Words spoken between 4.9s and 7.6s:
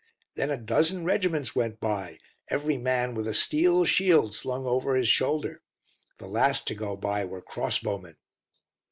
his shoulder. The last to go by were